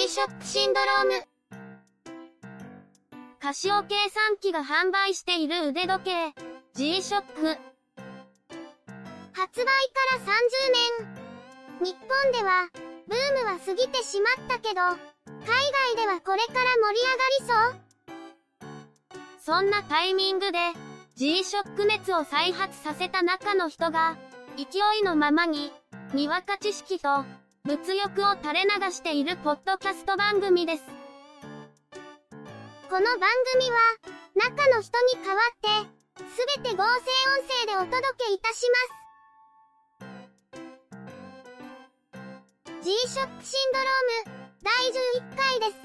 [0.00, 1.12] G-SHOCK シンドローム。
[3.38, 6.32] カシオ計算機が販売している腕時計、
[6.72, 7.22] G-SHOCK。
[9.34, 9.68] 発売か
[10.16, 10.32] ら30
[11.80, 11.92] 年。
[11.92, 12.70] 日本では、
[13.08, 14.96] ブームは過ぎてしまったけど、海
[15.94, 17.76] 外ではこれから盛り上がり
[19.44, 20.58] そうそんなタイミングで、
[21.16, 24.16] G-SHOCK 熱を再発させた中の人が、
[24.56, 25.70] 勢いのままに、
[26.14, 27.26] にわか知識と、
[27.70, 30.82] 物欲を垂れ流しているポッドキャスト番組です。
[30.82, 30.88] こ
[32.98, 33.78] の番組は、
[34.34, 35.88] 中の人に代わって、
[36.18, 36.24] す
[36.58, 36.90] べて合成音
[37.46, 38.76] 声でお届けいたしま
[40.02, 40.10] す。
[42.82, 44.32] G-SHOCK シンドローム、
[44.64, 45.76] 第11回です。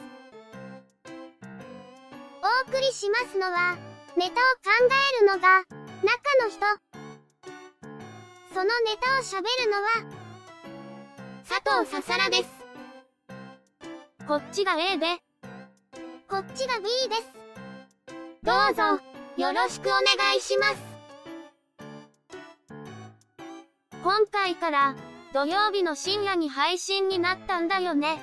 [2.42, 3.78] お送りしますのは、
[4.18, 4.42] ネタを考
[4.82, 4.84] え
[5.22, 5.64] るのが、
[6.02, 6.10] 中
[6.42, 6.66] の人。
[8.56, 10.15] そのネタを喋るのは、
[11.48, 12.50] 佐藤ささらです。
[14.28, 15.06] こっちが A で、
[16.28, 17.32] こっちが B です。
[18.42, 18.84] どうぞ、
[19.38, 20.04] よろしくお願
[20.36, 20.76] いします。
[24.04, 24.96] 今回から、
[25.34, 28.20] 土曜日の深夜に配信になったんだよね。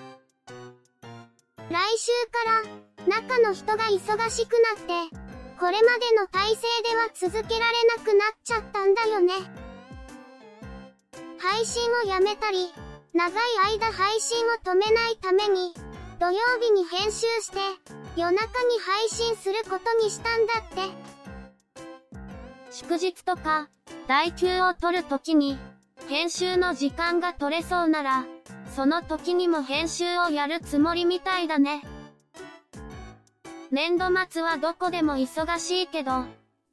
[1.70, 2.67] 来週か
[3.06, 5.17] ら、中の人が忙しくなって、
[5.61, 9.34] これまでの体制では続けられなくなっちゃったんだよね。
[11.39, 12.73] 配信をやめたり、
[13.15, 13.33] 長い
[13.75, 15.75] 間配信を止めないために、
[16.19, 17.59] 土曜日に編集して、
[18.17, 21.13] 夜中に配信することにしたんだって。
[22.71, 23.69] 祝日とか、
[24.09, 25.59] 代休を取るときに、
[26.09, 28.25] 編集の時間が取れそうなら、
[28.75, 31.83] その時にも編集をやるつもりみたいだね。
[33.71, 36.25] 年度末はどこでも忙しいけど、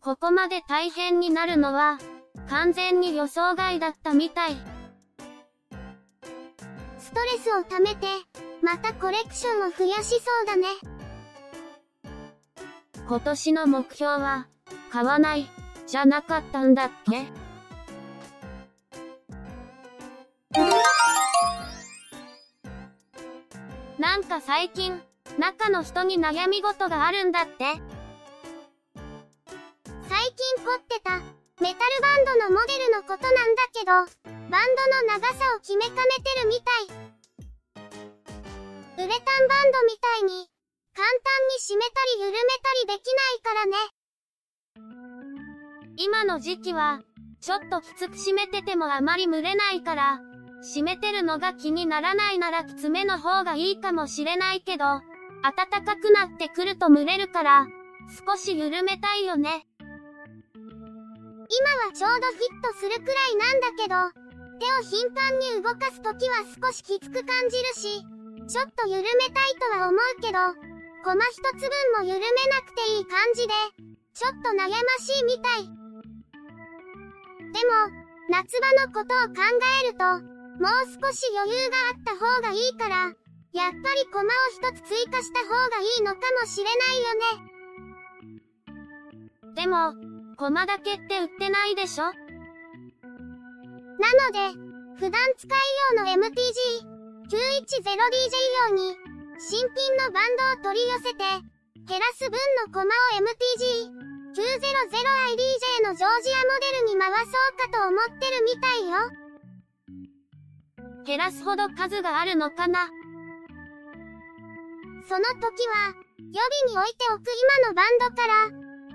[0.01, 1.99] ここまで大変になるのは、
[2.49, 4.78] 完全に予想外だったみたい。
[7.09, 8.05] ストレスを溜めて、
[8.61, 10.67] またコレクションを増やしそうだね。
[13.07, 14.45] 今年の目標は、
[14.91, 15.49] 買わない、
[15.87, 17.25] じゃなかったんだっけ？
[23.97, 25.01] なんか最近、
[25.39, 27.63] 中の人に悩み事があるんだって。
[30.07, 31.21] 最近凝ってた、
[31.61, 33.91] メタルバンドのモデルのことなんだけど、
[34.49, 37.09] バンドの長さを決めかねてるみたい。
[39.03, 40.47] ウレタンバンドみたいに、
[40.95, 41.15] 簡単
[41.47, 43.77] に締めたり緩めたりできないからね。
[45.97, 47.01] 今の時期は、
[47.41, 50.19] ちょっときつく締めててもあまり蒸れないから、
[50.63, 55.03] 締めてるのが気にならないならきつめの方がいいかもしれないけど、暖
[55.85, 57.67] かくなってくると蒸れるから、
[58.27, 59.68] 少し緩めたいよね。
[61.49, 64.29] 今はちょうどフィットするくらいなんだけど、
[64.61, 68.05] 手を頻繁に動かすときは少しきつく感じるし、
[68.47, 70.37] ちょっと緩めたいとは思うけど、
[71.03, 71.65] コマ一つ
[71.97, 73.53] 分も緩めなくていい感じで、
[74.13, 75.65] ちょっと悩ましいみたい。
[77.53, 77.89] でも、
[78.29, 79.41] 夏場のことを考
[79.81, 83.15] えると、もう少し余裕があった方がいいから、
[83.53, 87.59] やっぱりコマを一つ追加した方がいいのかもしれないよね。
[89.55, 90.08] でも、
[90.39, 92.05] コマだけって売ってないでしょ？
[92.05, 92.21] なの
[94.31, 94.39] で、
[94.95, 95.57] 普段使い
[95.97, 96.31] 用の MTG910DJ
[98.69, 98.95] 用に、
[99.37, 99.67] 新品
[99.99, 100.31] のバン
[100.63, 101.19] ドを取り寄せて、
[101.85, 102.87] 減らす分のコマを
[103.19, 108.95] MTG900IDJ のジョージアモデルに回そうかと思ってるみたいよ。
[111.05, 112.87] 減らすほど数があるのかな？
[115.09, 118.47] その時は、予備に置いておく今のバンドから、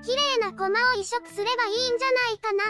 [0.04, 2.64] 綺麗なコマを移植すればいいんじゃないかな。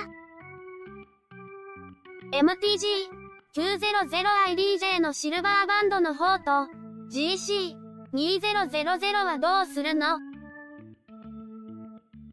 [3.55, 6.69] MTG900IDJ のシルバーバンドの方と
[7.11, 10.21] GC2000 はどうするの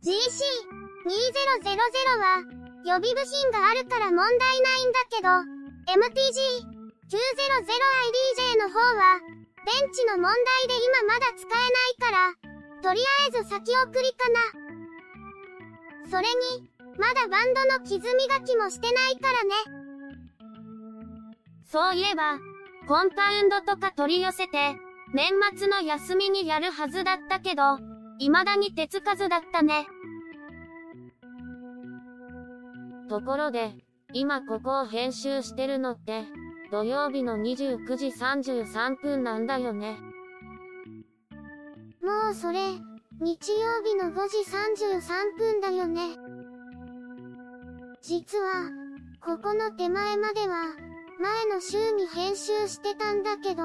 [0.03, 2.43] ?GC2000 は
[2.85, 5.29] 予備部品があるから問題ないんだけど
[5.89, 9.19] MTG900IDJ の方は
[9.65, 11.55] 電池の問題で今まだ使えな
[11.89, 12.33] いから、
[12.81, 13.03] とりあ
[13.39, 14.70] えず先送りかな。
[16.11, 16.69] それに、
[16.99, 19.55] まだバンドの傷磨きもしてないからね。
[21.63, 22.37] そういえば、
[22.85, 24.75] コンパウンドとか取り寄せて、
[25.13, 27.77] 年末の休みにやるはずだったけど、
[28.19, 29.87] 未だに手つかずだったね。
[33.07, 33.71] ところで、
[34.11, 36.25] 今ここを編集してるのって、
[36.71, 39.97] 土曜日の29時33分なんだよね。
[42.03, 42.59] もうそれ、
[43.23, 46.17] 日曜日の5時33分だよね。
[48.01, 48.71] 実は、
[49.23, 50.75] ここの手前までは、
[51.19, 53.61] 前の週に編集してたんだけど、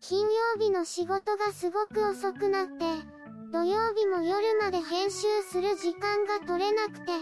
[0.00, 0.28] 金曜
[0.58, 2.84] 日の仕事がすごく遅くなって、
[3.50, 7.12] 土曜日も夜まで編集する時間が取れなくて、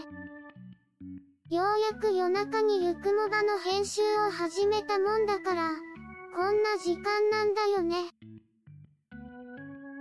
[1.54, 5.70] ようやく夜中にゆくもばの編集を始めたもんだから、
[6.34, 8.10] こんな時間なんだよね。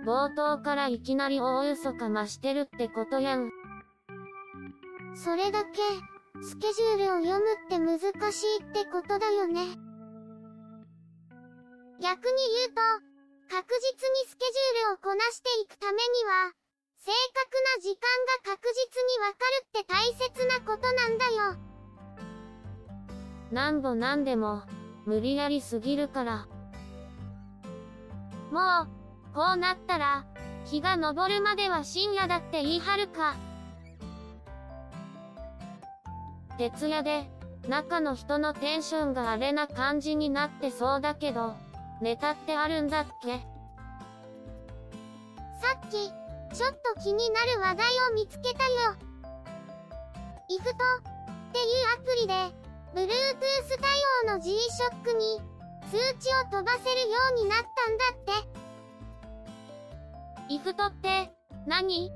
[0.04, 3.50] 冒頭からいきなり大嘘かましてるってことやん。
[5.14, 5.78] それだけ、
[6.42, 7.98] スケジュールを読むって難
[8.32, 9.60] しいってことだよね。
[12.00, 12.80] 逆に言うと、
[13.50, 16.52] 確実にスケジュールをこなしていくためには、
[17.02, 18.00] 正確な時間
[18.44, 21.56] が確実にわかるって大切なことなんだよ。
[23.50, 24.62] なんぼなんでも、
[25.04, 26.46] 無理やりすぎるから。
[28.50, 28.99] もう、
[29.34, 30.24] こうなったら、
[30.64, 33.36] 日が昇るまでは深夜だって言い張るか。
[36.58, 37.30] 徹夜で、
[37.68, 41.54] 中の人のテンションがあれな感じになってそうだけど、
[42.00, 43.38] ネタってあるんだっけ？
[45.60, 46.10] さっき、
[46.56, 48.96] ちょっと気になる話題を見つけたよ。
[50.48, 50.74] イフトっ
[51.52, 52.34] ていうアプリで、
[52.94, 53.08] Bluetooth
[53.80, 53.88] 対
[54.26, 55.40] 応の G-SHOCK に
[55.90, 58.59] 通知を飛ばせるようになったんだって。
[60.50, 61.30] イフトって
[61.64, 62.10] 何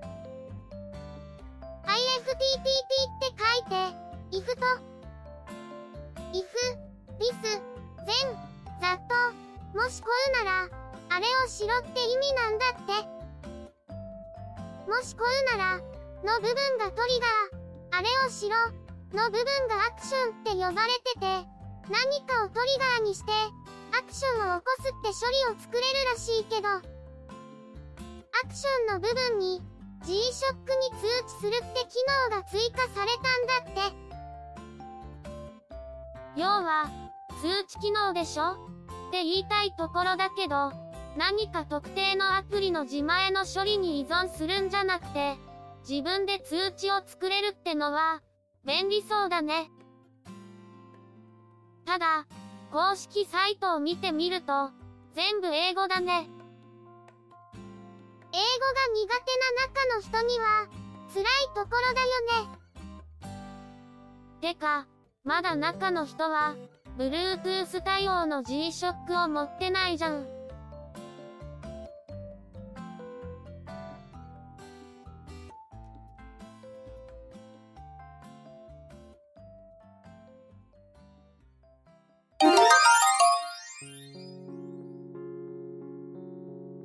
[1.85, 1.95] ?IFTTT っ
[3.21, 3.95] て書いて、
[4.33, 4.63] イフト。
[6.33, 6.49] イフ、
[7.21, 8.35] リス、ゼン、
[8.81, 9.79] ザット。
[9.79, 10.09] もしこ
[10.43, 10.69] うなら、
[11.11, 13.07] あれをしろって意味なんだって。
[14.91, 15.79] もしこうなら、
[16.25, 18.57] の部分がトリガー、あれをしろ、
[19.17, 21.47] の部分がアクションって呼ばれてて、
[21.89, 22.67] 何かをトリ
[22.99, 23.31] ガーにして、
[23.97, 26.94] アクションを起こすって処理を作れるらしいけど、
[28.43, 29.63] アクションの部分に、
[30.05, 30.21] G-SHOCK に
[31.01, 31.95] 通知するって機
[32.31, 33.97] 能が追加されたんだって。
[36.37, 36.91] 要は、
[37.41, 38.53] 通知機能でしょ？
[38.53, 38.57] っ
[39.13, 40.73] て言いたいところだけど、
[41.17, 45.37] 何か特定のアプリの自前の処理に依存するんじゃなくて、
[45.89, 48.21] 自分で通知を作れるってのは、
[48.67, 49.71] 便利そうだね。
[51.87, 52.27] ただ、
[52.73, 54.71] 公式サイトを見てみると、
[55.15, 56.29] 全部英語だね。
[58.35, 60.67] 英語が苦手な中の人には、
[61.15, 62.09] 辛いところだよ
[62.43, 62.59] ね。
[64.41, 64.89] てか、
[65.23, 66.57] まだ中の人は、
[66.99, 70.27] Bluetooth 対応の G-SHOCK を持ってないじゃん。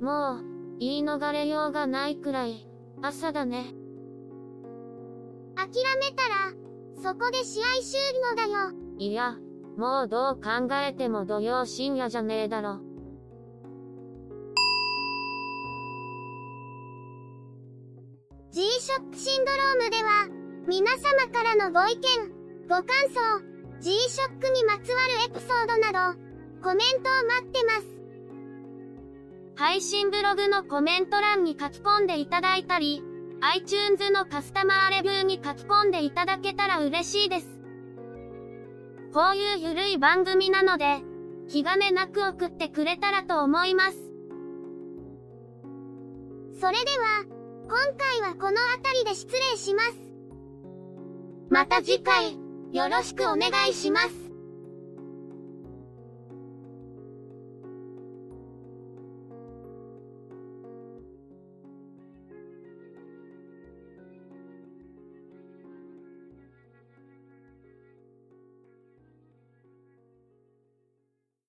[0.00, 2.66] もう、言い逃れようがないくらい、
[3.02, 3.74] 朝だね。
[5.54, 5.68] 諦
[6.00, 6.52] めたら、
[7.02, 8.72] そこで試合終了だよ。
[8.96, 9.36] いや、
[9.76, 12.80] もうどう考えても土曜深夜じゃねえだろ。
[18.52, 20.28] G-SHOCK シンドロームでは、
[20.66, 22.08] 皆様からのご意見、
[22.66, 23.20] ご感想、
[23.80, 26.18] G-SHOCK にまつわるエピソードなど、
[26.62, 27.99] コメントを待ってます。
[29.60, 33.02] 配信ブログのコメント欄に書き込んでいただいたり、
[33.42, 37.60] iTunes のカスタマーレビューに書き込んでいただけたら嬉しいです。
[39.12, 41.02] こういうゆるい番組なので、
[41.46, 43.98] 気兼ねなく送ってくれたらと思います。
[46.58, 47.24] それでは、
[47.68, 49.92] 今回はこの辺りで失礼します。
[51.50, 52.38] また次回、
[52.72, 54.29] よろしくお願いします。